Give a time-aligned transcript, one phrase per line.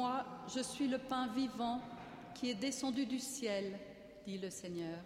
[0.00, 1.78] Moi, je suis le pain vivant
[2.34, 3.78] qui est descendu du ciel,
[4.26, 4.98] dit le Seigneur.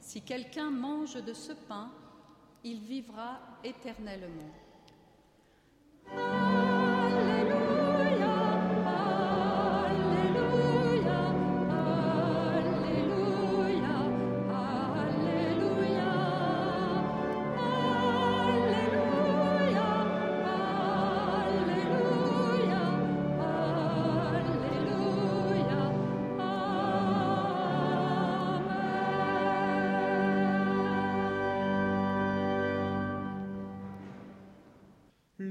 [0.00, 1.90] Si quelqu'un mange de ce pain,
[2.64, 4.50] il vivra éternellement.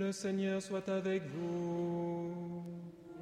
[0.07, 2.31] Le Seigneur soit avec vous.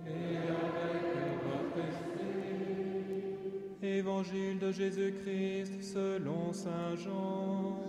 [0.06, 3.34] Et avec votre esprit.
[3.82, 7.80] Évangile de Jésus-Christ selon Saint Jean.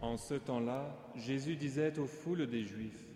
[0.00, 3.06] En ce temps-là, Jésus disait aux foules des Juifs,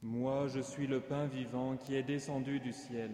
[0.00, 3.10] Moi je suis le pain vivant qui est descendu du ciel.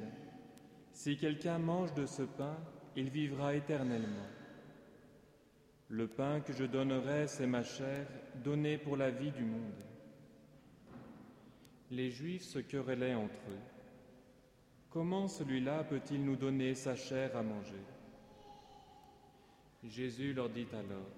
[0.95, 2.56] Si quelqu'un mange de ce pain,
[2.95, 4.31] il vivra éternellement.
[5.89, 8.06] Le pain que je donnerai, c'est ma chair,
[8.45, 9.75] donnée pour la vie du monde.
[11.91, 13.65] Les Juifs se querellaient entre eux.
[14.89, 17.83] Comment celui-là peut-il nous donner sa chair à manger?
[19.83, 21.11] Jésus leur dit alors,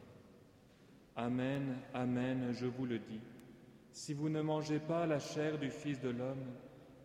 [1.16, 3.20] Amen, Amen, je vous le dis,
[3.92, 6.46] si vous ne mangez pas la chair du Fils de l'homme,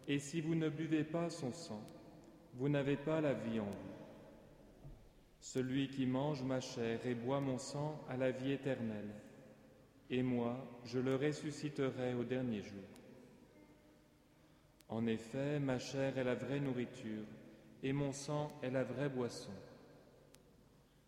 [0.07, 1.81] et si vous ne buvez pas son sang,
[2.53, 3.91] vous n'avez pas la vie en vous.
[5.39, 9.13] Celui qui mange ma chair et boit mon sang a la vie éternelle,
[10.09, 12.83] et moi, je le ressusciterai au dernier jour.
[14.89, 17.25] En effet, ma chair est la vraie nourriture,
[17.81, 19.53] et mon sang est la vraie boisson.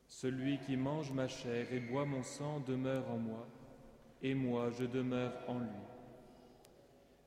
[0.08, 3.48] Celui qui mange ma chair et boit mon sang demeure en moi,
[4.22, 5.68] et moi je demeure en lui.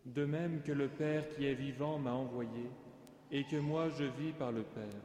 [0.06, 2.70] De même que le Père qui est vivant m'a envoyé,
[3.30, 5.02] et que moi je vis par le Père.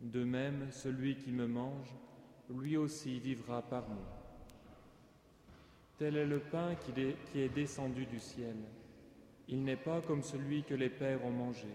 [0.00, 1.94] De même, celui qui me mange,
[2.48, 4.20] lui aussi vivra par moi.
[5.98, 8.56] Tel est le pain qui est, descendu du ciel.
[9.48, 11.68] Il n'est pas comme celui que les pères ont mangé.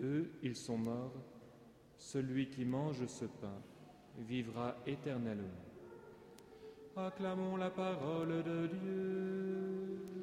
[0.00, 1.12] Eux, ils sont morts.
[1.98, 3.60] Celui qui mange ce pain
[4.18, 5.60] vivra éternellement.
[6.96, 10.21] Acclamons la parole de Dieu.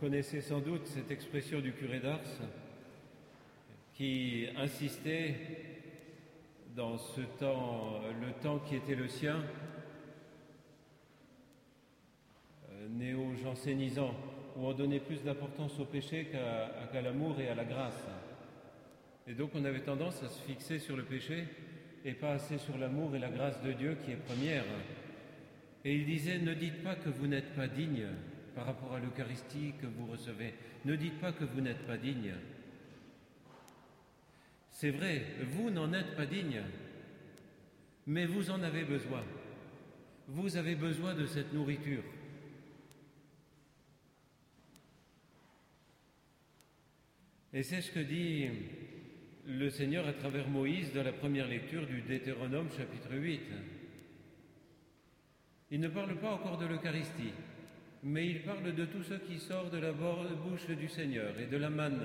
[0.00, 2.20] Connaissez sans doute cette expression du curé d'Ars
[3.94, 5.34] qui insistait
[6.76, 9.42] dans ce temps, le temps qui était le sien,
[12.70, 14.14] euh, néo-jansénisant,
[14.56, 18.06] où on donnait plus d'importance au péché qu'à qu'à l'amour et à la grâce.
[19.26, 21.44] Et donc on avait tendance à se fixer sur le péché
[22.04, 24.64] et pas assez sur l'amour et la grâce de Dieu qui est première.
[25.84, 28.06] Et il disait, ne dites pas que vous n'êtes pas digne
[28.58, 30.52] par rapport à l'Eucharistie que vous recevez.
[30.84, 32.34] Ne dites pas que vous n'êtes pas digne.
[34.68, 36.64] C'est vrai, vous n'en êtes pas digne,
[38.08, 39.22] mais vous en avez besoin.
[40.26, 42.02] Vous avez besoin de cette nourriture.
[47.52, 48.48] Et c'est ce que dit
[49.46, 53.40] le Seigneur à travers Moïse dans la première lecture du Deutéronome chapitre 8.
[55.70, 57.32] Il ne parle pas encore de l'Eucharistie,
[58.02, 61.56] mais il parle de tout ce qui sort de la bouche du Seigneur et de
[61.56, 62.02] la manne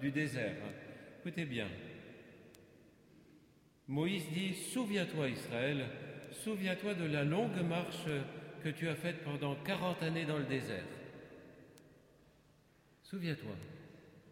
[0.00, 0.56] du désert.
[1.20, 1.68] Écoutez bien.
[3.88, 5.86] Moïse dit, Souviens-toi Israël,
[6.42, 8.08] souviens-toi de la longue marche
[8.62, 10.84] que tu as faite pendant 40 années dans le désert.
[13.04, 13.54] Souviens-toi.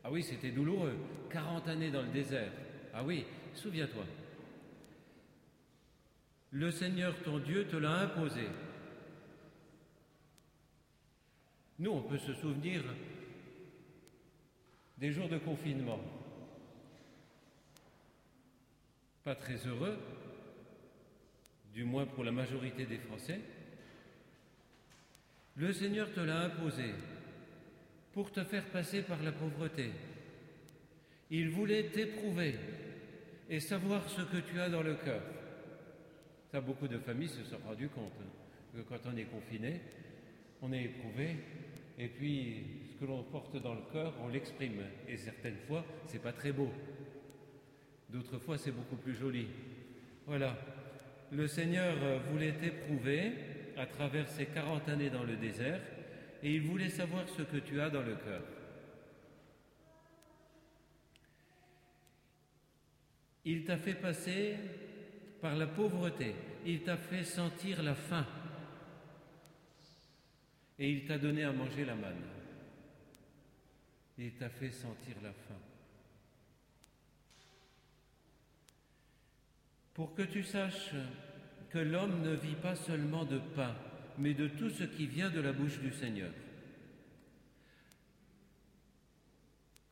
[0.02, 0.96] Ah oui, c'était douloureux,
[1.31, 2.50] 40 années dans le désert.
[2.93, 3.25] Ah oui,
[3.55, 4.05] souviens-toi.
[6.50, 8.43] Le Seigneur ton Dieu te l'a imposé.
[11.79, 12.82] Nous, on peut se souvenir
[14.99, 16.00] des jours de confinement.
[19.25, 19.99] Pas très heureux,
[21.73, 23.41] du moins pour la majorité des Français.
[25.56, 26.94] Le Seigneur te l'a imposé
[28.12, 29.91] pour te faire passer par la pauvreté.
[31.31, 32.55] Il voulait t'éprouver
[33.50, 35.23] et savoir ce que tu as dans le cœur.
[36.53, 38.31] Ça, beaucoup de familles se sont rendues compte hein,
[38.77, 39.81] que quand on est confiné,
[40.62, 41.37] on est éprouvé,
[41.99, 44.82] et puis ce que l'on porte dans le cœur, on l'exprime.
[45.08, 46.70] Et certaines fois, c'est pas très beau.
[48.08, 49.46] D'autres fois, c'est beaucoup plus joli.
[50.26, 50.56] Voilà.
[51.31, 51.94] le Seigneur
[52.31, 53.32] voulait t'éprouver
[53.76, 55.81] à travers ces 40 années dans le désert
[56.43, 58.43] et il voulait savoir ce que tu as dans le cœur.
[63.44, 64.56] Il t'a fait passer
[65.43, 68.26] par la pauvreté, il t'a fait sentir la faim
[70.79, 72.25] et il t'a donné à manger la manne.
[74.19, 75.61] Il t'a fait sentir la faim.
[79.93, 80.94] Pour que tu saches
[81.71, 83.75] que l'homme ne vit pas seulement de pain,
[84.19, 86.31] mais de tout ce qui vient de la bouche du Seigneur.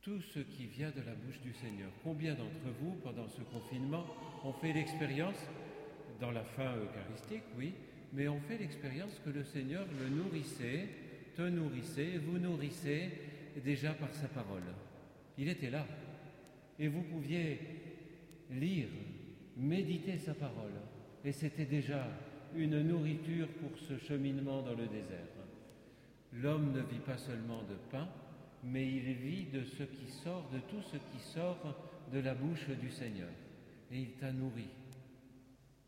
[0.01, 1.89] Tout ce qui vient de la bouche du Seigneur.
[2.03, 4.05] Combien d'entre vous, pendant ce confinement,
[4.43, 5.47] ont fait l'expérience,
[6.19, 7.73] dans la fin eucharistique, oui,
[8.13, 10.87] mais ont fait l'expérience que le Seigneur le nourrissait,
[11.35, 13.09] te nourrissait, vous nourrissait
[13.63, 14.63] déjà par sa parole.
[15.37, 15.85] Il était là.
[16.79, 17.59] Et vous pouviez
[18.51, 18.87] lire,
[19.57, 20.73] méditer sa parole.
[21.25, 22.07] Et c'était déjà
[22.55, 25.27] une nourriture pour ce cheminement dans le désert.
[26.33, 28.07] L'homme ne vit pas seulement de pain,
[28.63, 31.75] mais il vit de ce qui sort, de tout ce qui sort
[32.11, 33.29] de la bouche du Seigneur.
[33.91, 34.67] Et il t'a nourri.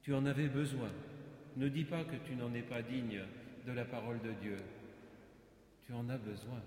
[0.02, 0.90] Tu en avais besoin.
[1.56, 3.22] Ne dis pas que tu n'en es pas digne
[3.66, 4.58] de la parole de Dieu.
[5.86, 6.62] Tu en as besoin.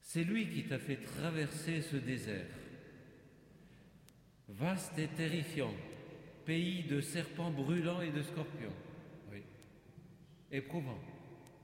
[0.00, 2.46] C'est lui qui t'a fait traverser ce désert.
[4.48, 5.72] Vaste et terrifiant,
[6.44, 8.74] pays de serpents brûlants et de scorpions.
[9.32, 9.42] Oui.
[10.50, 11.00] Éprouvant.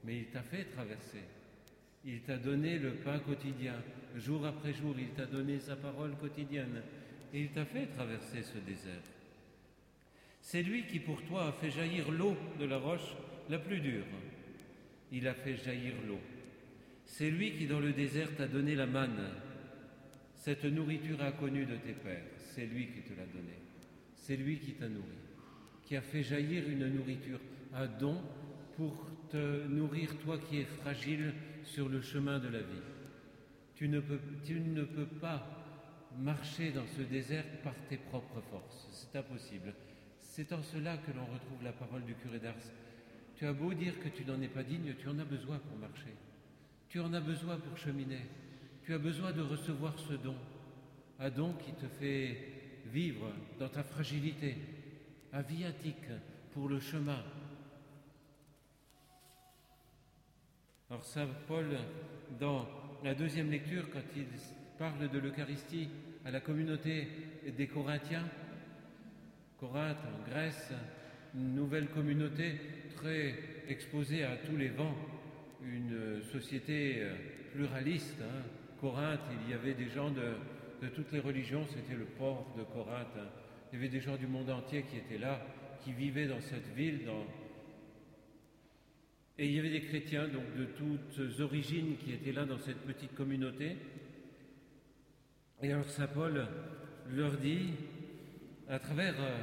[0.04, 1.22] Mais il t'a fait traverser.
[2.04, 3.74] Il t'a donné le pain quotidien.
[4.16, 6.82] Jour après jour, il t'a donné sa parole quotidienne.
[7.34, 9.02] Et il t'a fait traverser ce désert.
[10.40, 13.14] C'est lui qui pour toi a fait jaillir l'eau de la roche
[13.48, 14.04] la plus dure.
[15.12, 16.20] Il a fait jaillir l'eau.
[17.04, 19.30] C'est lui qui dans le désert t'a donné la manne,
[20.34, 22.24] cette nourriture inconnue de tes pères.
[22.36, 23.58] C'est lui qui te l'a donnée.
[24.14, 25.16] C'est lui qui t'a nourri,
[25.84, 27.40] qui a fait jaillir une nourriture,
[27.72, 28.20] un don
[28.76, 31.32] pour te nourrir, toi qui es fragile
[31.64, 32.82] sur le chemin de la vie.
[33.74, 35.58] Tu ne peux, tu ne peux pas
[36.18, 38.88] marcher dans ce désert par tes propres forces.
[38.92, 39.72] C'est impossible.
[40.38, 42.54] C'est en cela que l'on retrouve la parole du curé d'Ars.
[43.34, 45.76] Tu as beau dire que tu n'en es pas digne, tu en as besoin pour
[45.76, 46.14] marcher.
[46.88, 48.20] Tu en as besoin pour cheminer.
[48.84, 50.36] Tu as besoin de recevoir ce don.
[51.18, 52.38] Un don qui te fait
[52.86, 54.56] vivre dans ta fragilité.
[55.32, 56.06] Un viatique
[56.52, 57.24] pour le chemin.
[60.88, 61.66] Alors Saint Paul,
[62.38, 62.64] dans
[63.02, 64.26] la deuxième lecture, quand il
[64.78, 65.88] parle de l'Eucharistie
[66.24, 67.08] à la communauté
[67.56, 68.28] des Corinthiens,
[69.58, 70.72] Corinthe en Grèce,
[71.34, 72.52] une nouvelle communauté
[72.94, 73.34] très
[73.68, 74.94] exposée à tous les vents,
[75.64, 77.14] une société euh,
[77.52, 78.20] pluraliste.
[78.22, 78.44] Hein.
[78.80, 83.08] Corinthe, il y avait des gens de, toutes les religions, c'était le port de Corinthe.
[83.18, 83.26] Hein.
[83.72, 85.44] Il y avait des gens du monde entier qui étaient là,
[85.82, 87.00] qui vivaient dans cette ville.
[89.38, 92.82] Et il y avait des chrétiens donc de toutes origines qui étaient là dans cette
[92.86, 93.76] petite communauté.
[95.62, 96.46] Et alors Saint Paul
[97.10, 97.70] leur dit,
[98.68, 99.38] à travers euh,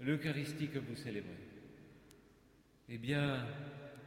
[0.00, 1.30] l'Eucharistie que vous célébrez,
[2.88, 3.46] eh bien,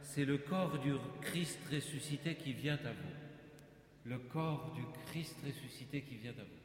[0.02, 3.14] c'est le corps du Christ ressuscité qui vient à vous.
[4.04, 6.62] Le corps du Christ ressuscité qui vient à vous.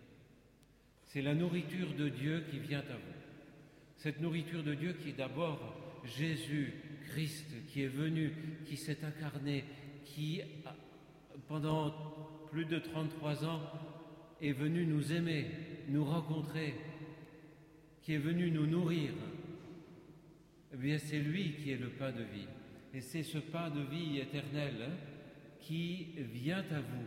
[1.06, 3.18] C'est la nourriture de Dieu qui vient à vous.
[3.98, 5.60] Cette nourriture de Dieu qui est d'abord
[6.04, 6.74] Jésus,
[7.10, 8.34] Christ, qui est venu,
[8.66, 9.64] qui s'est incarné,
[10.06, 10.42] qui,
[11.48, 11.92] pendant
[12.52, 13.62] plus de 33 ans,
[14.42, 15.48] est venu nous aimer,
[15.90, 16.76] nous rencontrer,
[18.08, 19.12] qui est venu nous nourrir.
[20.74, 22.48] Eh bien, c'est lui qui est le pain de vie.
[22.94, 24.94] Et c'est ce pain de vie éternel hein,
[25.60, 27.06] qui vient à vous,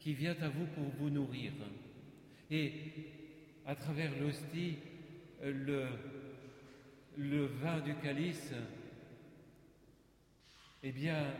[0.00, 1.52] qui vient à vous pour vous nourrir.
[2.50, 2.72] Et
[3.66, 4.76] à travers l'hostie,
[5.42, 5.88] le,
[7.18, 8.54] le vin du calice,
[10.84, 11.34] eh bien,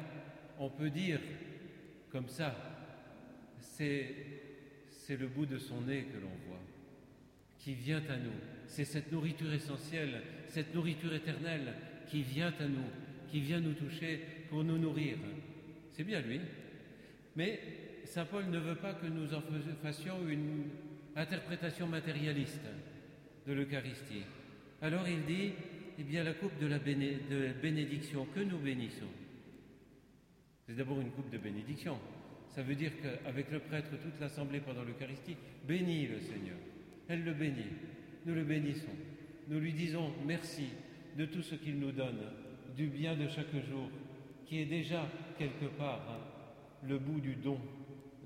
[0.59, 1.21] on peut dire
[2.13, 2.55] comme ça,
[3.61, 4.15] c'est
[5.09, 6.61] le bout de son nez que l'on voit,
[7.59, 8.33] qui vient à nous.
[8.67, 11.75] C'est cette nourriture essentielle, cette nourriture éternelle
[12.09, 12.89] qui vient à nous,
[13.31, 15.17] qui vient nous toucher pour nous nourrir.
[15.93, 16.41] C'est bien lui.
[17.37, 17.61] Mais
[18.05, 19.43] Saint Paul ne veut pas que nous en
[19.83, 20.65] fassions une
[21.17, 22.65] interprétation matérialiste
[23.47, 24.23] de l'Eucharistie.
[24.81, 25.53] Alors il dit,
[25.99, 29.09] eh bien la coupe de la, bénédiction que nous bénissons.
[30.67, 31.99] C'est d'abord une coupe de bénédiction.
[32.55, 35.37] Ça veut dire qu'avec le prêtre, toute l'assemblée pendant l'Eucharistie
[35.67, 36.38] bénit le Seigneur.
[37.09, 37.73] Elle le bénit.
[38.27, 38.87] Nous le bénissons.
[39.49, 40.69] Nous lui disons merci
[41.17, 42.21] de tout ce qu'il nous donne,
[42.77, 43.91] du bien de chaque jour,
[44.47, 47.59] qui est déjà quelque part hein, le bout du don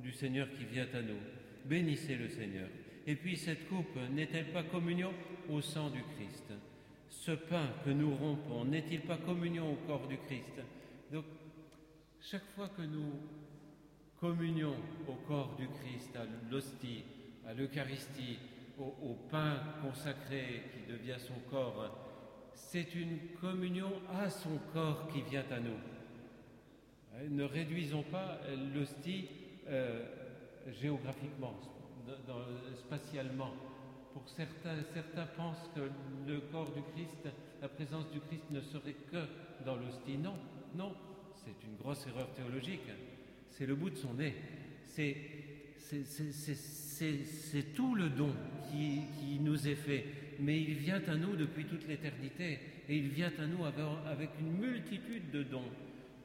[0.02, 1.18] du Seigneur qui vient à nous.
[1.64, 2.68] Bénissez le Seigneur.
[3.06, 5.12] Et puis cette coupe n'est-elle pas communion
[5.48, 6.52] au sang du Christ?
[7.08, 10.60] Ce pain que nous rompons n'est-il pas communion au corps du Christ?
[11.12, 11.24] Donc,
[12.20, 13.12] chaque fois que nous
[14.20, 14.76] communions
[15.08, 17.04] au corps du Christ, à l'hostie,
[17.46, 18.38] à l'Eucharistie,
[19.02, 21.98] au, pain consacré qui devient son corps,
[22.54, 25.78] c'est une communion à son corps qui vient à nous.
[27.14, 28.38] Hein, ne réduisons pas
[28.74, 29.28] l'hostie
[29.68, 30.04] euh,
[30.70, 31.54] géographiquement,
[32.74, 33.52] spatialement.
[34.12, 35.80] Pour certains, certains pensent que
[36.26, 37.28] le corps du Christ,
[37.60, 39.24] la présence du Christ ne serait que
[39.64, 40.18] dans l'hostie.
[40.18, 40.34] Non,
[40.74, 40.94] non,
[41.34, 42.88] c'est une grosse erreur théologique.
[43.50, 44.34] C'est le bout de son nez.
[44.84, 45.16] C'est
[46.04, 48.32] c'est tout le don
[48.70, 50.04] qui, nous est fait,
[50.40, 52.58] mais il vient à nous depuis toute l'éternité,
[52.88, 55.70] et il vient à nous avec, une multitude de dons.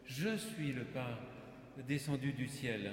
[0.05, 1.17] Je suis le pain
[1.87, 2.91] descendu du ciel.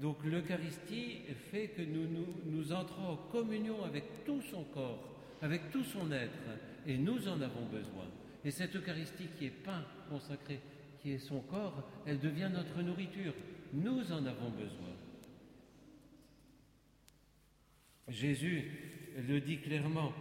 [0.00, 2.08] Donc l'Eucharistie fait que nous,
[2.46, 5.08] nous, entrons en communion avec tout son corps,
[5.40, 6.32] avec tout son être,
[6.86, 8.06] et nous en avons besoin.
[8.44, 10.60] Et cette Eucharistie qui est pain consacré,
[11.00, 13.34] qui est son corps, elle devient notre nourriture.
[13.72, 14.91] Nous en avons besoin.
[18.08, 18.64] Jésus
[19.28, 20.12] le dit clairement,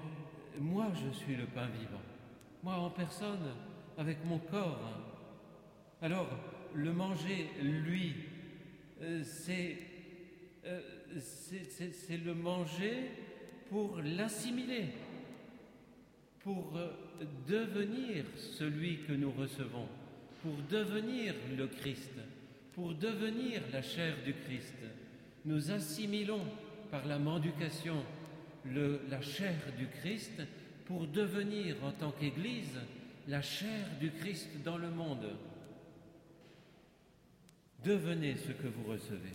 [0.60, 2.02] moi je suis le pain vivant,
[2.64, 3.54] moi en personne,
[3.98, 4.80] avec mon corps.
[6.02, 6.30] Alors,
[6.74, 8.16] le manger, lui,
[9.02, 9.24] euh,
[10.66, 10.82] euh,
[11.20, 13.12] c'est le manger
[13.70, 14.86] pour l'assimiler,
[16.40, 16.92] pour euh,
[17.48, 19.88] devenir celui que nous recevons,
[20.42, 22.14] pour devenir le Christ,
[22.74, 24.76] pour devenir la chair du Christ.
[25.46, 26.46] Nous assimilons
[26.92, 28.04] par la mendication
[28.66, 30.42] la chair du Christ
[30.86, 32.80] pour devenir en tant qu'Église
[33.28, 35.28] la chair du Christ dans le monde.
[37.84, 39.34] Devenez ce que vous recevez.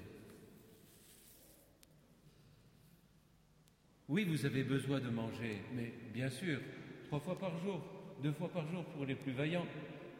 [4.09, 6.61] Oui, vous avez besoin de manger, mais bien sûr,
[7.07, 7.83] trois fois par jour,
[8.23, 9.67] deux fois par jour pour les plus vaillants,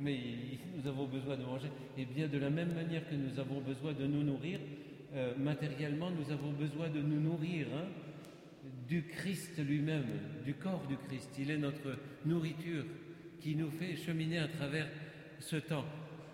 [0.01, 0.19] mais
[0.77, 1.69] nous avons besoin de manger.
[1.97, 4.59] Et bien de la même manière que nous avons besoin de nous nourrir,
[5.15, 7.87] euh, matériellement, nous avons besoin de nous nourrir hein,
[8.89, 10.07] du Christ lui-même,
[10.45, 11.31] du corps du Christ.
[11.39, 12.85] Il est notre nourriture
[13.41, 14.89] qui nous fait cheminer à travers
[15.39, 15.85] ce temps.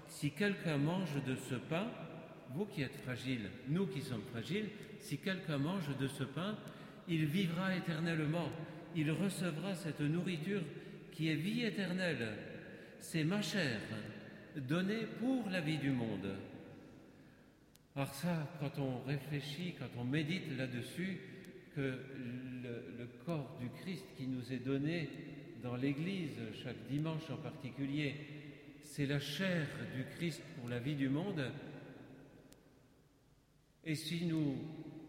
[0.06, 1.86] Si quelqu'un mange de ce pain,
[2.54, 6.56] vous qui êtes fragiles, nous qui sommes fragiles, si quelqu'un mange de ce pain,
[7.08, 8.48] il vivra éternellement.
[8.94, 10.62] Il recevra cette nourriture
[11.10, 12.36] qui est vie éternelle.
[13.00, 13.80] C'est ma chair,
[14.56, 16.36] donnée pour la vie du monde.
[17.94, 21.18] Alors ça, quand on réfléchit, quand on médite là-dessus,
[21.74, 21.98] que
[22.62, 25.08] le, corps du Christ qui nous est donné
[25.62, 28.14] dans l'Église, chaque dimanche en particulier,
[28.82, 31.44] c'est la chair du Christ pour la vie du monde.
[33.84, 34.56] Et si nous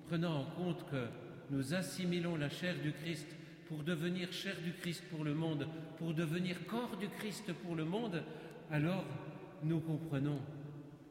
[0.07, 1.07] prenons en compte que
[1.49, 3.27] nous assimilons la chair du Christ
[3.67, 7.85] pour devenir chair du Christ pour le monde, pour devenir corps du Christ pour le
[7.85, 8.23] monde,
[8.69, 9.05] alors
[9.63, 10.39] nous comprenons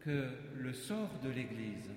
[0.05, 1.91] que le sort de l'Église,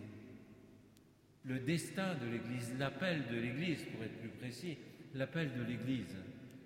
[1.43, 4.77] le destin de l'Église, l'appel de l'Église, pour être plus précis,
[5.13, 6.15] l'appel de l'Église,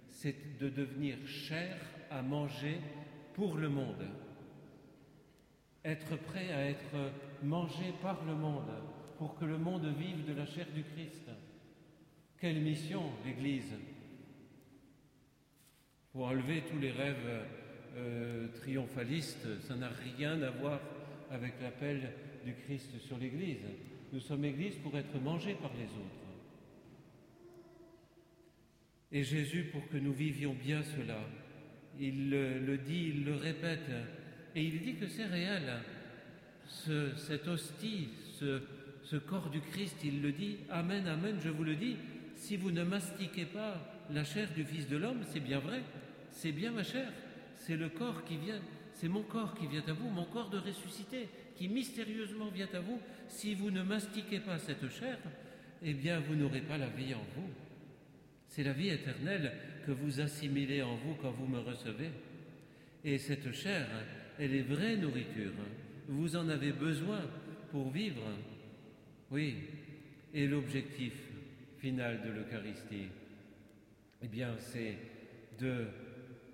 [0.10, 1.78] c'est de devenir chair
[2.10, 2.80] à manger
[3.34, 4.06] pour le monde,
[5.86, 7.12] être prêt à être
[7.44, 8.72] mangé par le monde,
[9.18, 11.30] pour que le monde vive de la chair du Christ.
[12.40, 13.74] Quelle mission l'Église
[16.12, 17.46] Pour enlever tous les rêves
[17.96, 20.80] euh, triomphalistes, ça n'a rien à voir
[21.32, 22.12] avec l'appel
[22.46, 23.66] du Christ sur l'Église.
[24.12, 26.20] Nous sommes Église pour être mangés par les autres.
[29.12, 31.20] Et Jésus, pour que nous vivions bien cela,
[32.00, 33.90] il le, dit, il le répète,
[34.56, 35.82] et il dit que c'est réel.
[36.68, 38.10] Ce, cette hostie,
[38.40, 38.62] ce,
[39.04, 41.98] ce corps du Christ, il le dit, Amen, Amen, je vous le dis,
[42.36, 43.82] si vous ne mastiquez pas
[44.12, 45.82] la chair du Fils de l'homme, c'est bien vrai,
[46.32, 47.12] c'est bien ma chair,
[47.56, 48.62] c'est le corps qui vient
[49.00, 52.82] c'est mon corps qui vient à vous, mon corps de ressuscité, qui mystérieusement vient à
[52.82, 53.00] vous.
[53.30, 55.18] Si vous ne mastiquez pas cette chair,
[55.82, 57.48] eh bien, vous n'aurez pas la vie en vous.
[58.50, 59.54] C'est la vie éternelle
[59.86, 62.10] que vous assimilez en vous quand vous me recevez.
[63.06, 63.88] Et cette chair,
[64.38, 65.54] elle est vraie nourriture.
[66.10, 67.22] Vous en avez besoin
[67.72, 68.24] pour vivre.
[69.32, 69.56] Oui.
[70.34, 71.14] Et l'objectif
[71.78, 73.08] final de l'Eucharistie,
[74.22, 74.98] eh bien, c'est
[75.58, 75.86] de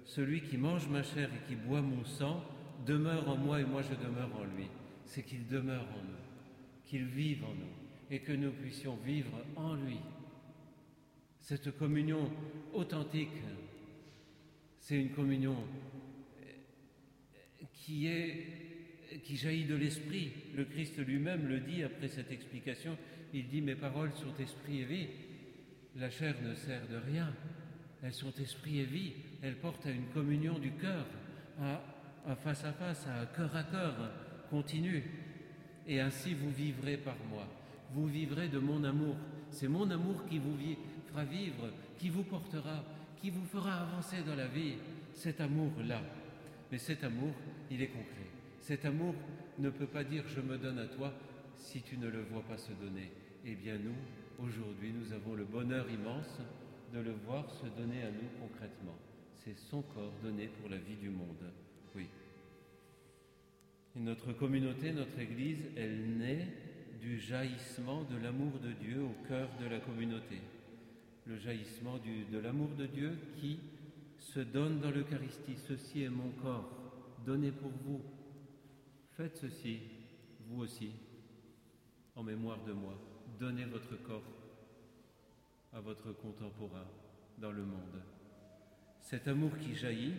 [0.05, 2.43] celui qui mange ma chair et qui boit mon sang
[2.85, 4.67] demeure en moi et moi je demeure en lui.
[5.05, 7.75] C'est qu'il demeure en nous, qu'il vive en nous
[8.09, 10.00] et que nous puissions vivre en lui.
[11.41, 12.31] Cette communion
[12.74, 13.29] authentique,
[14.79, 15.57] c'est une communion
[17.74, 18.65] qui est
[19.24, 20.31] qui jaillit de l'esprit.
[20.55, 22.97] Le Christ lui-même le dit après cette explication.
[23.33, 25.07] Il dit Mes paroles sont esprit et vie.
[25.95, 27.33] la chair ne sert de rien.
[28.03, 29.13] Elles sont esprit et vie.
[29.42, 31.06] Elles portent à une communion du cœur,
[31.60, 33.94] à, face à face, à cœur à cœur
[34.50, 35.04] continu.
[35.88, 37.48] Et ainsi vous vivrez par moi.
[37.92, 39.15] Vous vivrez de mon amour.
[39.50, 40.58] C'est mon amour qui vous
[41.08, 42.84] fera vivre, qui vous portera,
[43.22, 44.75] qui vous fera avancer dans la vie.
[45.13, 46.01] Cet amour-là.
[46.72, 47.34] Mais cet amour,
[47.72, 48.27] il est concret.
[48.60, 49.13] Cet amour
[49.60, 51.13] ne peut pas dire je me donne à toi
[51.56, 53.12] si tu ne le vois pas se donner.
[53.46, 56.39] Eh bien nous, aujourd'hui, nous avons le bonheur immense
[56.94, 58.98] de le voir se donner à nous concrètement.
[59.45, 61.51] C'est son corps donné pour la vie du monde.
[61.93, 62.07] Oui.
[63.95, 66.47] Et notre communauté, notre Église, elle naît
[66.99, 70.41] du jaillissement de l'amour de Dieu au cœur de la communauté.
[71.27, 71.99] Le jaillissement
[72.31, 73.59] de l'amour de Dieu qui
[74.17, 75.57] se donne dans l'Eucharistie.
[75.57, 76.71] Ceci est mon corps,
[77.23, 78.01] donné pour vous.
[79.11, 79.77] Faites ceci,
[80.47, 80.89] vous aussi,
[82.15, 82.97] en mémoire de moi.
[83.39, 84.23] Donnez votre corps
[85.71, 86.87] à votre contemporain
[87.37, 88.01] dans le monde.
[89.05, 90.15] Cet amour qui jaillit,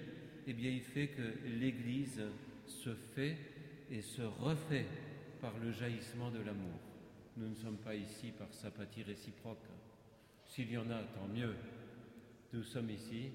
[0.47, 2.23] eh bien, il fait que l'Église
[2.67, 3.37] se fait
[3.91, 4.87] et se refait
[5.41, 6.79] par le jaillissement de l'amour.
[7.37, 9.67] Nous ne sommes pas ici par sympathie réciproque.
[10.45, 11.57] S'il y en a, tant mieux.
[12.53, 13.31] Nous sommes ici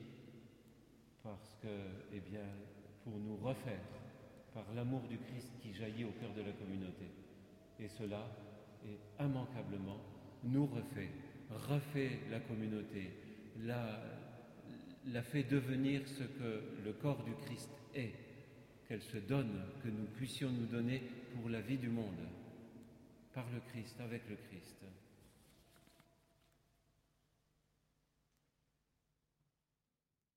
[1.22, 1.68] parce que,
[2.14, 2.48] eh bien,
[3.04, 3.84] pour nous refaire
[4.54, 7.12] par l'amour du Christ qui jaillit au cœur de la communauté.
[7.78, 8.26] Et cela
[8.86, 10.00] est immanquablement
[10.44, 11.10] nous refait,
[11.52, 13.12] refait la communauté,
[13.64, 14.00] la,
[15.08, 18.14] la fait devenir ce que le corps du Christ est,
[18.88, 21.02] qu'elle se donne, que nous puissions nous donner
[21.34, 22.28] pour la vie du monde,
[23.34, 24.76] par le Christ, avec le Christ.